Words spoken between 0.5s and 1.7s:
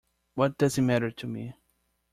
does it matter to me?